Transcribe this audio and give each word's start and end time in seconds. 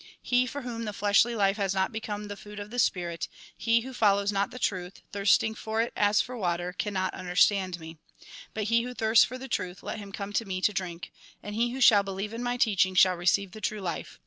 He 0.23 0.47
for 0.47 0.63
whom 0.63 0.85
the 0.85 0.93
fleshly 0.93 1.35
life 1.35 1.57
has 1.57 1.75
not 1.75 1.91
become 1.91 2.27
the 2.27 2.35
food 2.35 2.59
of 2.59 2.71
the 2.71 2.79
spirit, 2.79 3.27
he 3.55 3.81
who 3.81 3.93
follows 3.93 4.31
not 4.31 4.49
the 4.49 4.57
truth, 4.57 5.03
thirsting 5.11 5.53
for 5.53 5.79
it 5.83 5.93
as 5.95 6.21
for 6.21 6.35
water, 6.35 6.73
can 6.73 6.95
not 6.95 7.13
understand 7.13 7.79
me. 7.79 7.99
But 8.55 8.63
he 8.69 8.81
who 8.81 8.95
thirsts 8.95 9.25
for 9.25 9.37
the 9.37 9.47
truth, 9.47 9.83
let 9.83 9.99
him 9.99 10.11
come 10.11 10.33
to 10.33 10.43
me 10.45 10.59
to 10.61 10.73
drink. 10.73 11.11
And 11.43 11.53
he 11.53 11.69
who 11.69 11.79
shall 11.81 12.01
believe 12.01 12.33
in 12.33 12.41
my 12.41 12.57
teaching 12.57 12.95
shall 12.95 13.13
receive 13.15 13.51
the 13.51 13.61
true 13.61 13.79
life. 13.79 14.19